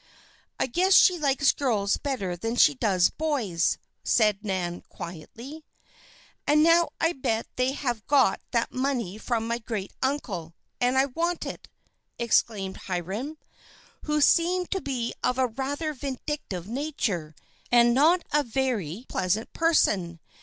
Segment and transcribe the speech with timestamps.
[0.59, 5.63] "I guess she likes girls better than she does boys," said Nan, quietly.
[6.47, 11.05] "And now I bet they have got that money from my great uncle, and I
[11.05, 11.67] want it!"
[12.17, 13.37] exclaimed Hiram,
[14.05, 17.35] who seemed to be of a rather vindictive nature,
[17.71, 20.19] and not a very pleasant person.